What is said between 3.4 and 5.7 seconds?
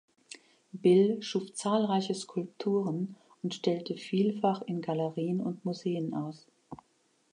und stellte vielfach in Galerien und